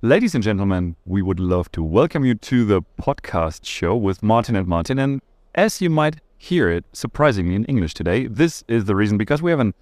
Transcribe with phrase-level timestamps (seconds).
[0.00, 4.54] Ladies and gentlemen, we would love to welcome you to the podcast show with Martin
[4.54, 4.96] and Martin.
[4.98, 5.20] And
[5.56, 9.50] as you might hear it surprisingly in English today, this is the reason because we
[9.50, 9.74] have an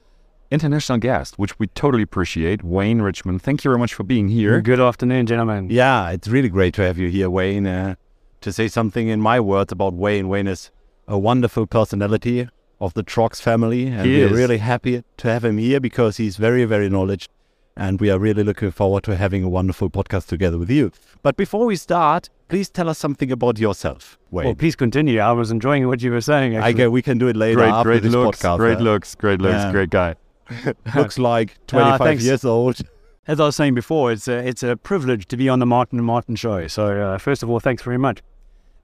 [0.51, 3.43] international guest, which we totally appreciate, Wayne Richmond.
[3.43, 4.63] Thank you very much for being here.
[4.63, 5.69] Good afternoon, gentlemen.
[5.69, 7.67] Yeah, it's really great to have you here, Wayne.
[7.67, 7.97] Uh,
[8.41, 10.29] to say something in my words about Wayne.
[10.29, 10.71] Wayne is
[11.07, 12.49] a wonderful personality
[12.81, 14.33] of the Trox family, and He we're is.
[14.33, 17.35] really happy to have him here because he's very, very knowledgeable,
[17.77, 20.91] and we are really looking forward to having a wonderful podcast together with you.
[21.23, 24.47] But before we start, please tell us something about yourself, Wayne.
[24.47, 25.21] Well, please continue.
[25.21, 26.57] I was enjoying what you were saying.
[26.57, 26.75] I Actually.
[26.75, 28.57] get we can do it later Great, after great this looks, podcast.
[28.59, 29.73] great uh, looks, great looks, Yeah.
[29.73, 30.15] great guy.
[30.97, 32.25] looks like 25 thanks.
[32.25, 32.81] years old.
[33.27, 35.99] As I was saying before, it's a it's a privilege to be on the Martin
[35.99, 36.69] and Martin show.
[36.69, 38.23] So uh, first of all, thanks very much.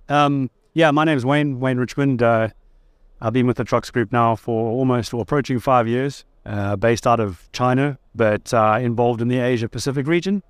[0.08, 2.22] Um, yeah, my name is Wayne Wayne Richmond.
[2.22, 2.48] Uh,
[3.20, 6.24] I've been with the Trox Group now for almost or approaching five years.
[6.44, 10.42] Uh, based out of China, but uh, involved in the Asia Pacific region.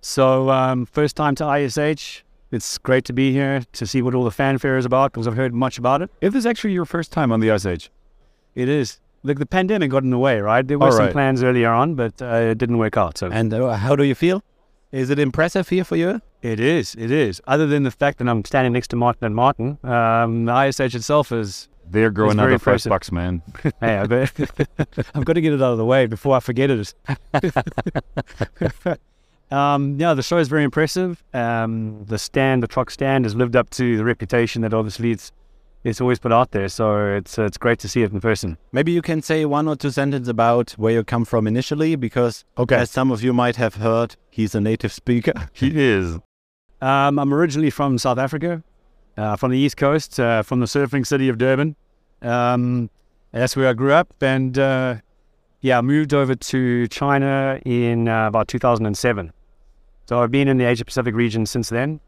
[0.00, 2.24] So um, first time to ISH.
[2.50, 5.36] It's great to be here to see what all the fanfare is about because I've
[5.36, 6.10] heard much about it.
[6.22, 7.90] If this is actually your first time on the ISH,
[8.54, 9.00] It is.
[9.22, 10.66] The, the pandemic got in the way, right?
[10.66, 11.12] There were All some right.
[11.12, 13.18] plans earlier on, but uh, it didn't work out.
[13.18, 14.42] So And uh, how do you feel?
[14.92, 16.22] Is it impressive here for you?
[16.40, 16.94] it is.
[16.94, 17.42] It is.
[17.46, 20.94] Other than the fact that I'm standing next to Martin and Martin, um, the ISH
[20.94, 21.68] itself is.
[21.90, 22.90] They're growing very another five impressive.
[22.90, 23.42] bucks, man.
[23.80, 24.32] Hey, I bet-
[25.14, 26.94] I've got to get it out of the way before I forget it.
[29.50, 31.22] um, yeah, the show is very impressive.
[31.32, 35.32] Um, the stand, the Trox stand, has lived up to the reputation that obviously it's
[35.84, 36.68] it's always put out there.
[36.68, 38.58] So it's it's great to see it in person.
[38.72, 42.44] Maybe you can say one or two sentences about where you come from initially, because
[42.70, 45.32] as some of you might have heard, he's a native speaker.
[45.52, 46.18] He is.
[46.80, 48.62] Um, I'm originally from South Africa,
[49.18, 51.74] uh, from the East Coast, uh, from the surfing city of Durban.
[52.22, 52.88] Um,
[53.32, 54.96] that's where I grew up, and uh,
[55.60, 59.32] yeah, I moved over to China in uh, about 2007.
[60.06, 62.00] So I've been in the Asia Pacific region since then,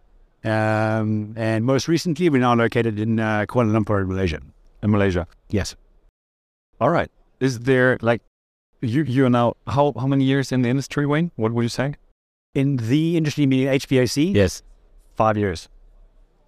[0.44, 4.40] um, and most recently we're now located in uh, Kuala Lumpur, Malaysia.
[4.82, 5.26] In Malaysia.
[5.50, 5.76] Yes,
[6.80, 7.10] All right.
[7.40, 8.22] Is there like
[8.80, 11.30] you you're now how how many years in the industry, Wayne?
[11.36, 11.94] What would you say?
[12.52, 14.62] in the industry meaning HVAC, Yes.
[15.14, 15.68] five years.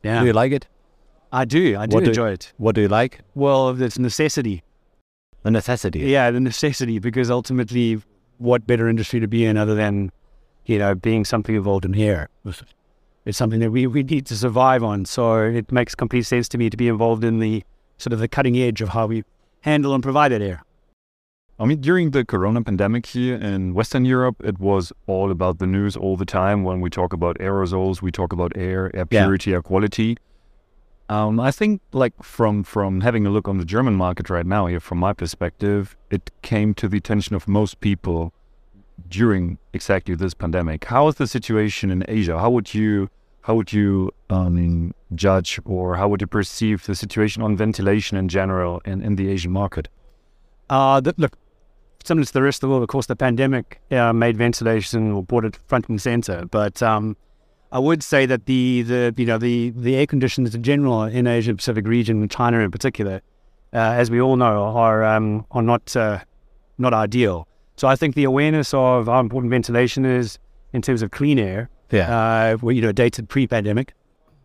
[0.03, 0.67] Yeah, Do you like it?
[1.33, 1.77] I do.
[1.79, 2.53] I do What do- enjoy it.
[2.59, 3.21] What do you like?
[3.35, 4.63] Well, it's necessity.
[5.43, 6.01] The necessity.
[6.01, 8.01] Yeah, the necessity, because ultimately,
[8.39, 10.13] what better industry to be in other than,
[10.67, 12.29] you know, being something involved in here?
[13.25, 15.05] It's something that we, we need to survive on.
[15.05, 17.63] So it makes complete sense to me to be involved in the
[17.99, 19.25] sort of the cutting edge of how we
[19.63, 20.63] handle and provide that air.
[21.63, 25.67] I mean, during the corona pandemic here in Western Europe, it was all about the
[25.69, 26.65] news all the time.
[26.65, 29.23] When we talk about aerosols, we talk about air, air Yeah.
[29.27, 30.17] purity, air quality.
[31.09, 34.67] Um, I think, like from from having a look on the German market right now,
[34.67, 38.33] here from my perspective, it came to the attention of most people
[39.09, 40.87] during exactly this pandemic.
[40.87, 42.41] How is the situation in Asia?
[42.41, 43.09] How would you
[43.43, 48.27] how would you um, judge or how would you perceive the situation on ventilation in
[48.29, 49.89] general in, in the Asian market?
[50.71, 51.37] Uh, look,
[52.05, 55.23] similar to the rest of the world, of course, the pandemic uh, made ventilation or
[55.23, 56.45] brought it front and center.
[56.47, 57.17] But um,
[57.71, 61.27] I would say that the, the you know the, the air conditions in general in
[61.27, 63.21] Asia Pacific region, China in particular,
[63.73, 66.21] uh, as we all know, are um, are not uh,
[66.79, 67.47] not ideal.
[67.77, 70.39] So I think the awareness of how important ventilation is
[70.73, 72.15] in terms of clean air, Yeah.
[72.15, 73.95] uh, well, you know, dated pre-pandemic.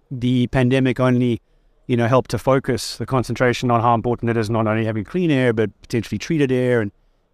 [0.10, 1.42] The pandemic only,
[1.88, 5.04] you know, helped to focus the concentration on how important it is not only having
[5.04, 6.92] clean air but potentially treated air, and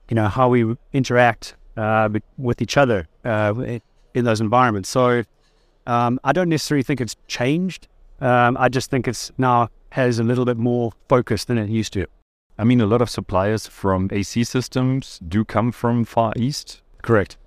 [0.09, 3.53] you know how we interact uh, with each other uh,
[4.13, 4.89] in- those environments.
[4.89, 5.23] So
[5.87, 7.87] um, I don't necessarily think it's changed.
[8.21, 11.93] Um, I just think it's now has a little bit more focus than it used
[11.93, 12.05] to.
[12.57, 16.81] I mean, a lot of suppliers from AC systems do come from Far East.
[17.01, 17.37] Correct.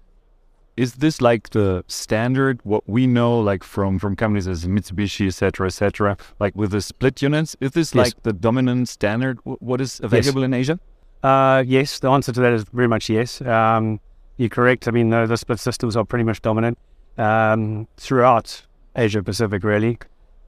[0.77, 5.31] Is this like the standard, what we know, like from, from companies as Mitsubishi, et
[5.35, 7.57] cetera, et cetera, like with the split units?
[7.61, 8.07] Is this Yes.
[8.09, 10.79] like the dominant standard, wh- what is available in Asia?
[11.23, 13.41] Uh, yes, the answer to that is very much yes.
[13.43, 14.01] Um,
[14.37, 14.87] you're correct.
[14.87, 16.79] I mean, the, the split systems are pretty much dominant
[17.19, 18.63] um, throughout
[18.95, 19.99] Asia Pacific, really.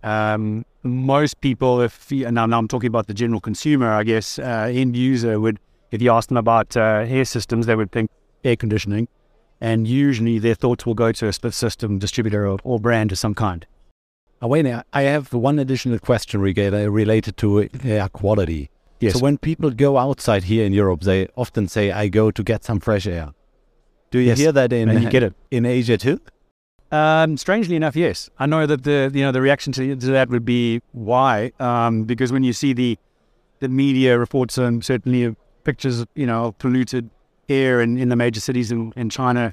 [0.03, 4.39] Um, most people, if you, now, now I'm talking about the general consumer, I guess,
[4.39, 5.59] uh, end user would,
[5.91, 8.11] if you ask them about uh, air systems, they would think
[8.45, 9.09] air conditioning.
[9.61, 13.19] And usually their thoughts will go to a split system distributor or, or brand of
[13.19, 13.67] some kind.
[14.41, 18.71] Uh, Wayne, I- I have one additional question related to air quality.
[19.01, 19.15] Yes.
[19.15, 22.65] So when people go outside here in Europe, they often say, "I go to get
[22.65, 23.31] some fresh air."
[24.11, 24.39] Do you Yes.
[24.39, 25.35] hear that in and you get it.
[25.51, 26.21] in Asia too?
[26.91, 28.31] Um, strangely enough, yes.
[28.39, 32.05] I know that the you know the reaction to, to that would be why, um,
[32.05, 32.99] because when you see the
[33.61, 37.11] the media reports and certainly pictures, you know, of polluted
[37.49, 39.53] air in, in the major cities in, in China,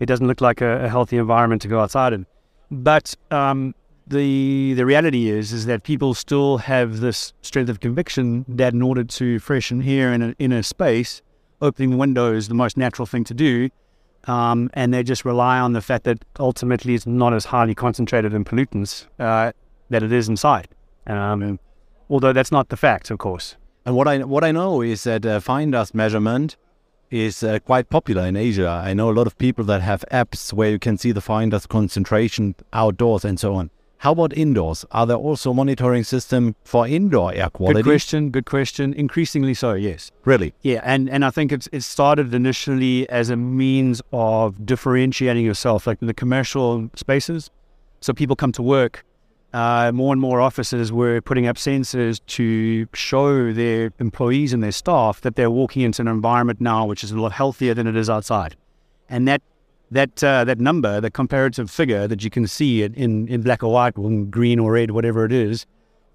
[0.00, 2.26] it doesn't look like a, a healthy environment to go outside in.
[2.70, 3.74] But um,
[4.06, 8.82] the the reality is is that people still have this strength of conviction that in
[8.82, 11.22] order to freshen air in a, in a space,
[11.60, 13.70] opening the window is the most natural thing to do.
[14.26, 18.32] Um, and they just rely on the fact that ultimately it's not as highly concentrated
[18.32, 19.52] in pollutants uh,
[19.90, 20.68] that it is inside.
[21.06, 21.60] Um,
[22.08, 23.56] although that's not the fact, of course.
[23.84, 26.56] And what I what I know is that uh, fine dust measurement
[27.10, 28.68] is uh, quite popular in Asia.
[28.68, 31.50] I know a lot of people that have apps where you can see the fine
[31.50, 33.70] dust concentration outdoors and so on.
[34.04, 34.84] How about indoors?
[34.90, 37.80] Are there also monitoring system for indoor air quality?
[37.80, 38.28] Good question.
[38.28, 38.92] Good question.
[38.92, 40.10] Increasingly so, yes.
[40.26, 40.52] Really?
[40.60, 45.86] Yeah, and, and I think it's it started initially as a means of differentiating yourself,
[45.86, 47.50] like in the commercial spaces.
[48.02, 49.06] So people come to work.
[49.54, 54.72] Uh, more and more offices were putting up sensors to show their employees and their
[54.72, 57.96] staff that they're walking into an environment now which is a lot healthier than it
[57.96, 58.54] is outside,
[59.08, 59.40] and that
[59.94, 63.72] that uh, that number, the comparative figure that you can see in, in, black or
[63.72, 65.66] white, or in green or red, whatever it is,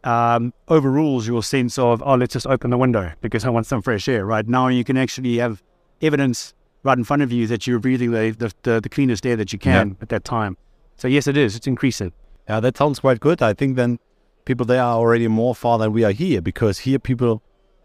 [0.03, 3.81] um, overrules your sense of oh, let's just open the window because I want some
[3.81, 4.25] fresh air.
[4.25, 5.63] Right now, you can actually have
[6.01, 6.53] evidence
[6.83, 9.53] right in front of you that you're breathing the the, the, the cleanest air that
[9.53, 9.95] you can yeah.
[10.01, 10.57] at that time.
[10.97, 11.55] So yes, it is.
[11.55, 12.11] It's increasing.
[12.49, 13.41] Yeah, that sounds quite good.
[13.41, 13.97] I think then
[14.43, 17.41] people there are already more far than we are here because here people,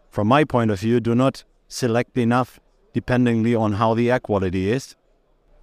[0.09, 2.59] from my point of view, do not select enough
[2.93, 4.95] dependingly on how the air quality is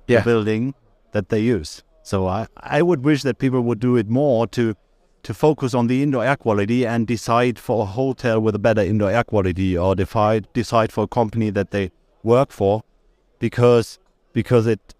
[0.06, 0.20] yeah.
[0.20, 0.74] the building
[1.12, 1.82] that they use.
[2.02, 4.74] So I, I would wish that people would do it more to
[5.22, 8.82] to focus on the indoor air quality and decide for a hotel with a better
[8.82, 11.90] indoor air quality or decide decide for a company that they
[12.24, 12.82] work for
[13.38, 13.98] because
[14.32, 14.94] because it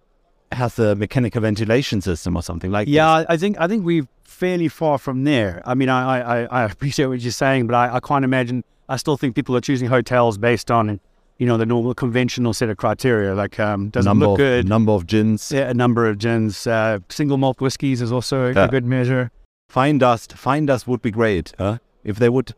[0.53, 3.27] has a mechanical ventilation system or something like yeah this.
[3.31, 7.07] i think i think we're fairly far from there i mean i i, I appreciate
[7.07, 10.39] what you're saying but I, I can't imagine i still think people are choosing hotels
[10.39, 11.01] based on
[11.39, 14.45] you know, the normal conventional set of criteria, like um, does number it look of,
[14.45, 14.69] good?
[14.69, 15.51] Number of gins.
[15.51, 16.67] Yeah, a number of gins.
[16.67, 18.65] Uh, single malt whiskies is also a, yeah.
[18.65, 19.31] a good measure.
[19.69, 20.35] Fine dust.
[20.35, 21.53] Fine dust would be great.
[21.59, 21.79] Huh?
[22.05, 22.55] If they would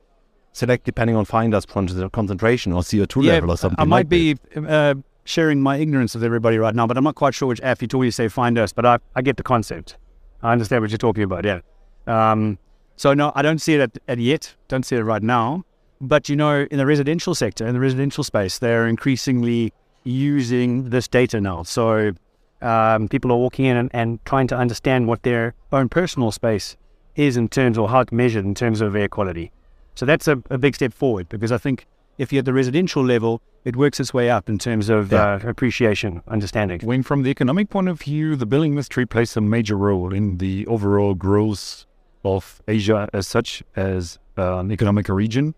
[0.53, 4.37] select depending on fine dust concentration or CO2 yeah, level or something I might be
[4.57, 4.95] uh,
[5.25, 7.89] sharing my ignorance with everybody right now, but I'm not quite sure which app you
[7.89, 9.97] told you say fine dust, but I, I get the concept.
[10.43, 11.61] I understand what you're talking about, yeah.
[12.07, 12.59] Um,
[12.97, 14.55] so, no, I don't see it at, at yet.
[14.69, 15.65] Don't see it right now.
[16.01, 19.73] But you know, in the residential sector, in the residential space, they're increasingly
[20.05, 21.63] using this data now.
[21.63, 22.13] So
[22.61, 26.77] um, people are walking in and, and, trying to understand what their own personal space
[27.17, 29.51] is in terms of how it's measured in terms of air quality.
[29.95, 31.87] So that's a, a big step forward because I think
[32.19, 35.35] if you're at the residential level, it works its way up in terms of yeah.
[35.35, 36.81] uh, appreciation, understanding.
[36.83, 40.39] When from the economic point of view, the building industry plays a major role in
[40.39, 41.87] the overall growth
[42.25, 45.55] of Asia as such as uh, an economic region.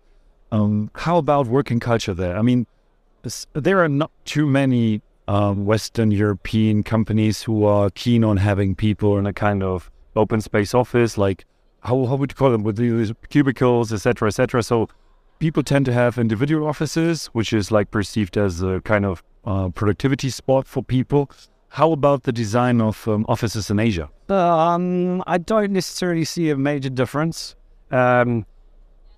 [0.51, 2.37] Um, how about working culture there?
[2.37, 2.65] I mean,
[3.53, 9.17] there are not too many um, Western European companies who are keen on having people
[9.17, 11.45] in a kind of open space office, like
[11.81, 14.63] how, how would you call them with these cubicles, etc., etc.
[14.63, 14.87] So
[15.39, 19.69] people tend to have individual offices, which is like perceived as a kind of uh,
[19.69, 21.29] productivity spot for people.
[21.69, 24.09] How about the design of um, offices in Asia?
[24.29, 27.55] Um, I don't necessarily see a major difference.
[27.91, 28.45] Um,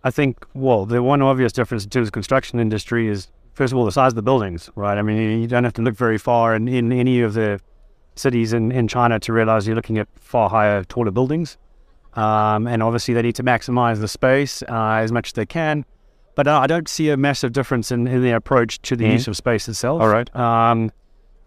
[0.04, 3.86] I think, well, the one obvious difference to the construction industry is, first of all,
[3.86, 4.98] the size of the buildings, right?
[4.98, 7.60] I mean, you don't have to look very far in, in any of the
[8.16, 11.58] cities in, in China to realize you're looking at far higher, taller buildings.
[12.14, 15.86] Um, and obviously, they need to maximize the space uh, as much as they can.
[16.36, 19.14] But I don't see a massive difference in, in the approach to the mm.
[19.14, 20.02] use of space itself.
[20.02, 20.34] All right.
[20.36, 20.92] Um,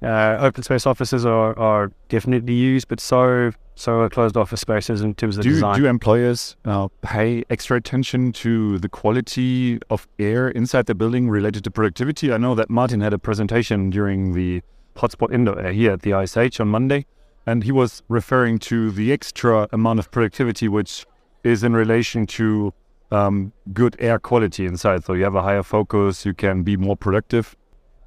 [0.03, 5.01] uh, open space offices are, are definitely used, but so so are closed office spaces
[5.01, 5.81] in terms of do, design.
[5.81, 11.65] Do employers uh, pay extra attention to the quality of air inside the building related
[11.65, 12.33] to productivity?
[12.33, 14.63] I know that Martin had a presentation during the
[14.97, 17.07] hotspot indoor air here at the ISH on Monday,
[17.47, 21.07] and he was referring to the extra amount of productivity which
[21.45, 22.73] is in relation to
[23.11, 25.05] um, good air quality inside.
[25.05, 27.57] So you have a higher focus, you can be more productive.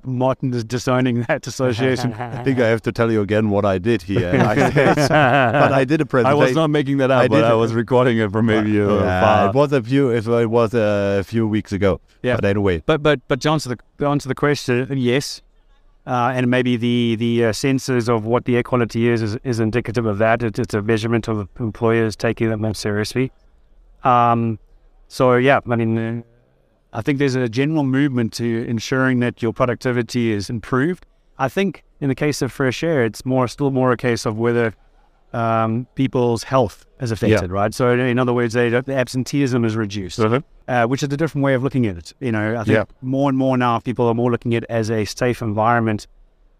[0.06, 2.14] Martin is disowning that association.
[2.14, 4.32] I think I have to tell you again what I did here.
[4.34, 6.42] but I did a presentation.
[6.42, 9.00] I was not making that up, I but I was recording it for maybe uh,
[9.00, 10.10] yeah, It was a few.
[10.10, 12.02] It was a few weeks ago.
[12.22, 12.36] Yeah.
[12.36, 12.84] But anyway.
[12.86, 15.42] But but but to answer the answer the question, yes.
[16.08, 19.60] Uh, and maybe the the uh, sensors of what the air quality is is, is
[19.60, 20.44] indicative of that.
[20.44, 23.32] It, it's a measurement of employers taking them seriously.
[24.04, 24.60] Um,
[25.08, 26.22] so yeah, I mean uh,
[26.96, 31.06] I think there's a general movement to ensuring that your productivity is improved.
[31.38, 34.40] I think in the case of fresh air, it's more still more a case of
[34.40, 34.74] whether
[35.34, 37.54] um, people's health is affected, yeah.
[37.54, 37.74] right?
[37.74, 40.40] So in other words, they, the absenteeism is reduced, uh-huh.
[40.70, 42.14] uh, which is a different way of looking at it.
[42.22, 42.86] You know, I think yeah.
[43.02, 46.08] more and more now people are more looking at it as a safe environment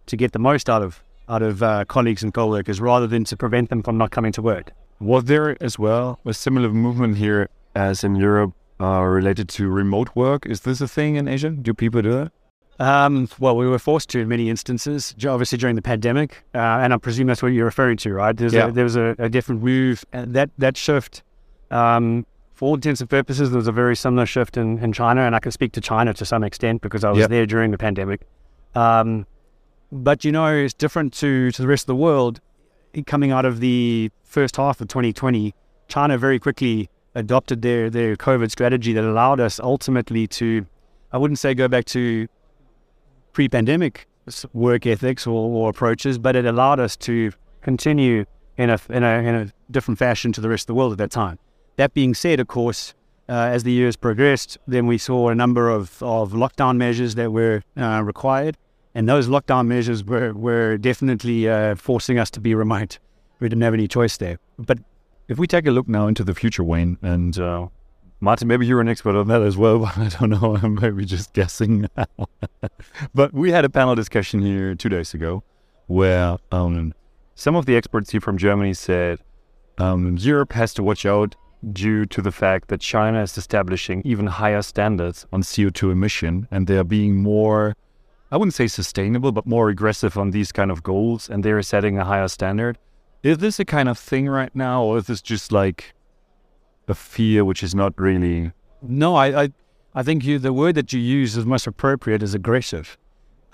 [0.08, 3.38] to get the most out of out of uh, colleagues and co-workers rather than to
[3.38, 4.74] prevent them from not coming to work.
[5.00, 10.10] Was there as well a similar movement here as in Europe uh, related to remote
[10.16, 10.46] work?
[10.46, 11.50] Is this a thing in Asia?
[11.50, 12.32] Do people do that?
[12.78, 16.94] Um, well, we were forced to in many instances, obviously during the pandemic, uh, and
[16.94, 18.36] I presume that's what you're referring to, right?
[18.36, 18.68] There's Yeah.
[18.68, 21.24] a, there was a, a different move, and that that shift,
[21.72, 25.22] um, for all intents and purposes, there was a very similar shift in, in China,
[25.22, 27.28] and I can speak to China to some extent because I was Yeah.
[27.28, 28.22] there during the pandemic.
[28.76, 29.26] Um,
[29.92, 32.42] but you know, it's different to to the rest of the world.
[33.08, 35.54] Coming out of the first half of 2020,
[35.88, 40.66] China very quickly adopted their their COVID strategy that allowed us ultimately to,
[41.12, 42.28] I wouldn't say go back to
[43.34, 44.08] pre-pandemic
[44.54, 47.32] work ethics or, or approaches, but it allowed us to
[47.62, 48.26] continue
[48.58, 50.98] in a, in a in a different fashion to the rest of the world at
[50.98, 51.40] that time.
[51.78, 52.94] That being said, of course,
[53.28, 57.32] uh, as the years progressed, then we saw a number of, of lockdown measures that
[57.32, 58.58] were uh, required,
[58.94, 63.00] and those lockdown measures were were definitely uh, forcing us to be remote.
[63.40, 64.38] We didn't have any choice there.
[64.58, 64.80] But
[65.28, 67.68] If we take a look now into the future, Wayne, and uh,
[68.20, 70.58] Martin, maybe you're an expert on that as well, but I don't know.
[70.62, 71.88] I'm maybe just guessing.
[73.14, 75.44] but we had a panel discussion here two days ago
[75.88, 76.94] where um,
[77.36, 79.20] some of the experts here from Germany said
[79.78, 81.36] um, Europe has to watch out
[81.74, 86.68] due to the fact that China is establishing even higher standards on CO2 emission and
[86.68, 87.76] they're being more,
[88.32, 91.98] I wouldn't say sustainable, but more aggressive on these kind of goals and they're setting
[91.98, 92.78] a higher standard.
[93.26, 95.96] Is this a kind of thing right now, or is this just like
[96.88, 98.52] a fear which is not really?
[98.84, 99.50] No, I, I,
[99.96, 103.00] I think you, the word that you use is most appropriate is aggressive,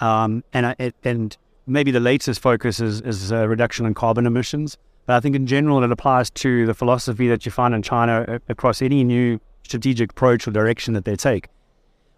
[0.01, 1.37] um, and I, it, and
[1.67, 4.77] maybe the latest focus is is uh, reduction in carbon emissions.
[5.05, 8.25] But I think in general it applies to the philosophy that you find in China
[8.27, 11.47] uh, across any new strategic approach or direction that they take,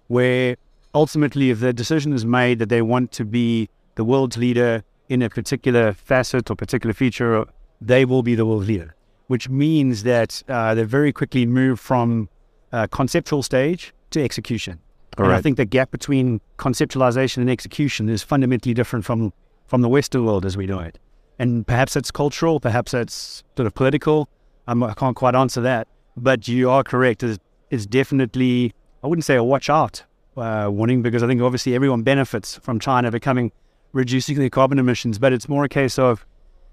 [0.08, 0.56] where
[0.96, 4.84] ultimately if the decision is made that they want to be the world's leader
[5.14, 7.46] in a particular facet or particular feature,
[7.80, 8.96] they will be the world leader
[9.28, 12.30] which means that uh, they very quickly move from
[12.72, 14.80] uh, conceptual stage to execution.
[15.18, 19.32] And I think the gap between conceptualization and execution is fundamentally different from
[19.68, 21.00] from the Western world as we know it.
[21.40, 24.28] And perhaps it's cultural, perhaps it's sort of political.
[24.68, 25.88] I'm, I can't quite answer that.
[26.16, 27.24] But you are correct.
[27.24, 27.40] It's,
[27.72, 30.04] it's definitely, I wouldn't say a watch out
[30.38, 33.52] uh, warning because I think obviously everyone benefits from China becoming,
[33.94, 35.18] reducing their carbon emissions.
[35.20, 36.26] But it's more a case of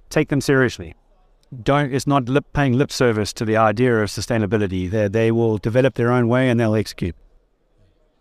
[0.09, 0.95] take them seriously
[1.62, 4.91] don't it's not lip paying lip service to the idea of sustainability.
[4.91, 7.17] They they will develop their own way and they'll execute.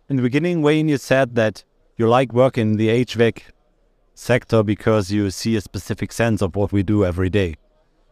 [0.08, 1.64] In the beginning, Wayne, you said that
[1.96, 3.42] you like work in the HVAC
[4.14, 7.54] sector because you see a specific sense of what we do every day.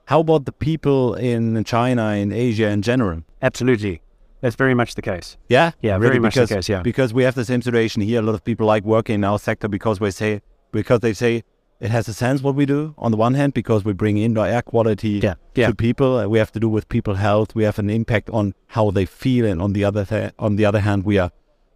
[0.04, 3.25] How about the people in China, in Asia in general?
[3.42, 4.00] Absolutely.
[4.40, 5.37] That's very much the case.
[5.49, 6.83] Yeah, Yeah, very much the case, yeah.
[6.83, 8.21] because we have the same situation here.
[8.21, 10.40] A lot of people like working in our sector because we say
[10.72, 11.44] because they say
[11.80, 12.94] it has a sense what we do.
[12.98, 15.68] On the one hand, because we bring indoor air quality Yeah, yeah.
[15.68, 17.54] to people, uh, we have to do with people health.
[17.54, 20.64] We have an impact on how they feel, and on the other th- on the
[20.64, 21.30] other hand, we are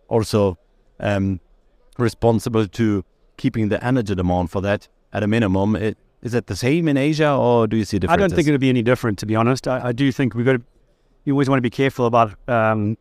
[0.08, 0.58] also
[0.99, 1.40] um,
[1.99, 3.04] responsible to
[3.37, 5.76] keeping the energy demand for that at a minimum.
[5.76, 8.46] It, is it the same in Asia, or do you see the I don't think
[8.46, 9.66] it'll be any different, to be honest.
[9.66, 10.62] I, I do think we've got to,
[11.25, 12.96] you always want to be careful about um,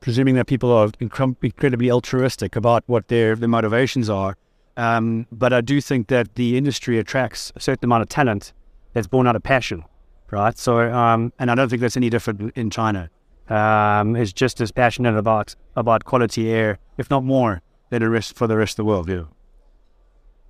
[0.00, 4.36] presuming that people are incre- incredibly altruistic about what their, their motivations are.
[4.78, 8.52] Um, but I do think that the industry attracts a certain amount of talent
[8.94, 9.84] that's born out of passion,
[10.30, 10.56] right?
[10.56, 13.10] So, um, and I don't think that's any different in China.
[13.50, 18.36] Um, is just as passionate about about quality air, if not more, than the rest
[18.36, 19.08] for the rest of the world.
[19.08, 19.24] Yeah.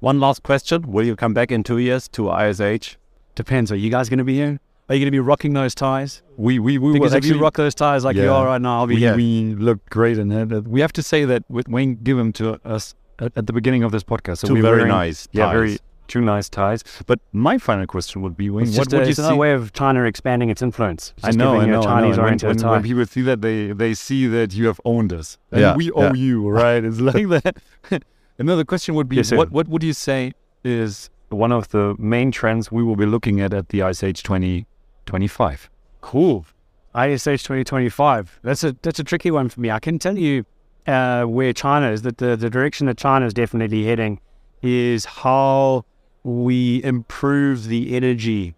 [0.01, 2.97] One last question: Will you come back in two years to ISH?
[3.35, 3.71] Depends.
[3.73, 4.59] Are you guys going to be here?
[4.89, 6.23] Are you going to be rocking those ties?
[6.37, 8.81] We we we Because if you actually- rock those ties like you are right now,
[8.81, 9.15] I'll be we, here.
[9.17, 10.53] we look great in it.
[10.53, 13.53] Uh, We have to say that with Wayne give them to us at, at the
[13.53, 14.39] beginning of this podcast.
[14.39, 16.83] So Two we're very wearing- nice yeah, very two nice ties.
[17.07, 19.23] But my final question would be, Wayne, It's what just a, would you it's see?
[19.23, 21.13] another way of China expanding its influence.
[21.19, 22.23] It's I know, I giving you know, know.
[22.23, 25.61] When, when, when people see that, they they see that you have owned us, and
[25.61, 26.13] Yeah, we owe yeah.
[26.15, 26.83] you, right?
[26.85, 27.57] It's like that.
[28.39, 30.33] Another question would be, Yes, what what would you say
[30.65, 35.71] is one of the main trends we will be looking at at the ISH 2025?
[36.01, 36.47] Cool.
[36.95, 38.41] ISH 2025.
[38.43, 39.71] That's a that's a tricky one for me.
[39.71, 40.45] I can tell you
[40.89, 42.03] uh, where China is.
[42.03, 44.21] That the, the direction that China is definitely heading
[44.63, 45.85] is how
[46.25, 48.55] we improve the energy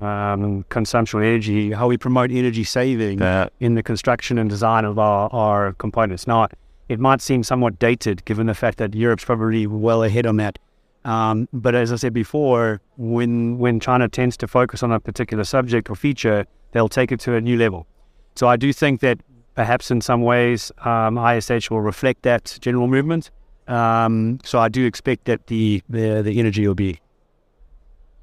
[0.00, 3.48] um, consumption energy, how we promote energy saving Yeah.
[3.60, 6.26] in the construction and design of our, our components.
[6.26, 6.48] Now,
[6.88, 10.58] it might seem somewhat dated given the fact that Europe's probably well ahead on that.
[11.04, 15.44] Um, but as I said before, when when China tends to focus on a particular
[15.44, 17.86] subject or feature, they'll take it to a new level.
[18.34, 19.18] So I do think that
[19.58, 23.32] perhaps in some ways um, ISH will reflect that general movement.
[23.66, 27.00] Um, so I do expect that the, the the energy will be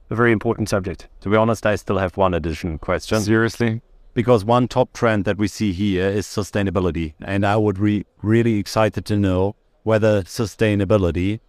[0.09, 1.09] a very important subject.
[1.21, 3.19] To be honest, I still have one additional question.
[3.19, 3.81] Seriously?
[4.13, 7.15] Because one top trend that we see here is sustainability.
[7.21, 11.41] And I would be really excited to know whether sustainability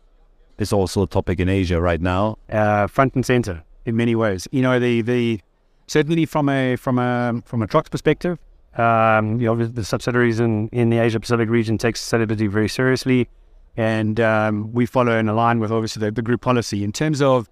[0.59, 2.39] is also a topic in Asia right now.
[2.51, 4.49] Uh, front and center in many ways.
[4.51, 5.41] You know, the, the
[5.87, 8.37] certainly from a from a from a Trox perspective,
[8.79, 13.29] um, you know, the subsidiaries in, in the Asia Pacific region take sustainability very seriously,
[13.77, 17.49] and um, we follow and align with obviously the, the group policy in terms of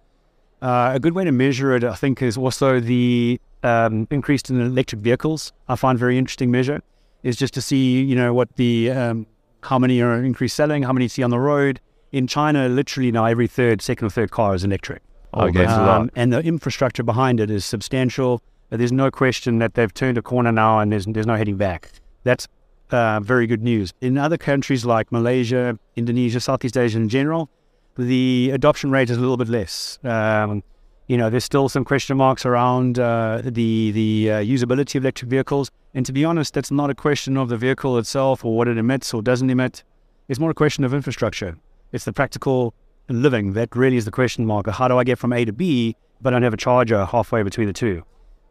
[0.63, 1.85] uh, a good way to measure it.
[1.85, 5.53] I think is also the um, increase in electric vehicles.
[5.69, 6.83] I find very interesting measure
[7.23, 9.27] is just to see you know what the um,
[9.63, 11.81] how many are increased selling, how many you see on the road.
[12.13, 15.03] In China, literally now every third, second or third car is electric.
[15.35, 18.41] Okay, so Um, and the infrastructure behind it is substantial.
[18.77, 21.91] There's no question that they've turned a corner now, and there's there's no heading back.
[22.25, 22.49] That's
[22.91, 23.93] uh, very good news.
[24.01, 27.51] In other countries like Malaysia, Indonesia, Southeast Asia in general,
[27.97, 29.99] the adoption rate is a little bit less.
[30.05, 30.63] Um,
[31.07, 35.31] you know, there's still some question marks around uh, the the uh, usability of electric
[35.31, 35.71] vehicles.
[35.95, 38.79] And to be honest, that's not a question of the vehicle itself or what it
[38.79, 39.85] emits or doesn't emit.
[40.29, 41.57] It's more a question of infrastructure.
[41.93, 42.75] It's the practical
[43.09, 44.67] living that really is the question mark.
[44.69, 47.43] How do I get from A to B, but I don't have a charger halfway
[47.43, 48.03] between the two?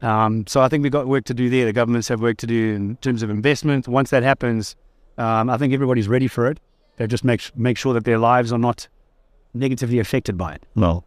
[0.03, 1.65] Um, so I think we've got work to do there.
[1.65, 3.87] The governments have work to do in terms of investment.
[3.87, 4.75] Once that happens,
[5.17, 6.59] um, I think everybody's ready for it.
[6.97, 8.87] They just make make sure that their lives are not
[9.53, 10.63] negatively affected by it.
[10.75, 11.03] No.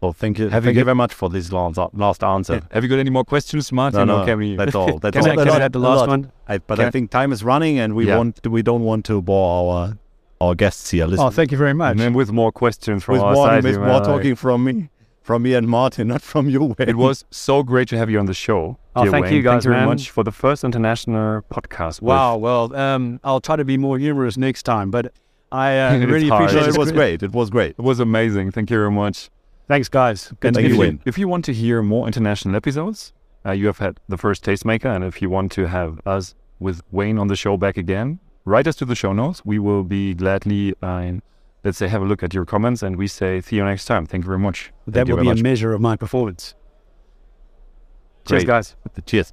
[0.00, 0.48] Well, thank you.
[0.48, 2.62] Have thank you you very much for this last, last answer.
[2.70, 4.06] Have you got any more questions, Martin?
[4.06, 4.98] No, no, can we- that's all.
[5.02, 5.40] That's Can all.
[5.40, 6.32] I, can I add the A last one?
[6.48, 8.16] I, but I think time is running, and we Yeah.
[8.16, 9.98] want we don't want to bore our
[10.40, 11.06] our guests here.
[11.06, 11.90] Listen, Oh, thank you very much.
[11.92, 13.62] and then with more questions from with our more, side.
[13.64, 14.88] with you more know, talking from me,
[15.30, 16.74] from me and Martin, not from you.
[16.80, 18.76] It was so great to have you on the show.
[18.96, 19.34] Oh, dear thank Wayne.
[19.34, 19.88] you guys, Thank you very man.
[19.90, 22.02] much for the first international podcast.
[22.02, 22.36] with- Wow.
[22.36, 25.12] Well, um, I'll try to be more humorous next time, but
[25.52, 26.46] I uh, really hard.
[26.50, 26.94] appreciate No, it was it.
[26.96, 27.22] great.
[27.22, 27.76] It was great.
[27.78, 28.50] It was amazing.
[28.50, 29.30] Thank you very much.
[29.68, 30.32] Thanks, guys.
[30.40, 31.00] Good And to Thank if you, you, Wayne.
[31.10, 33.12] if you want to hear more international episodes,
[33.46, 36.82] uh, you have had the first tastemaker, and if you want to have us with
[36.90, 39.44] Wayne on the show back again, write us to the show notes.
[39.44, 41.12] We will be gladly, uh,
[41.64, 44.06] let's say, have a look at your comments, and we say see you next time.
[44.06, 44.72] Thank you very much.
[44.86, 45.40] That Thank will be much.
[45.40, 46.54] a measure of my performance.
[48.26, 48.46] Cheers, Great.
[48.46, 48.76] guys.
[49.06, 49.32] Cheers.